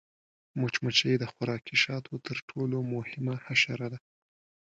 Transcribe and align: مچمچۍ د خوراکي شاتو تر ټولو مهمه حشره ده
مچمچۍ 0.59 1.15
د 1.19 1.23
خوراکي 1.31 1.75
شاتو 1.83 2.13
تر 2.27 2.37
ټولو 2.49 2.77
مهمه 2.93 3.35
حشره 3.45 3.87
ده 3.93 3.99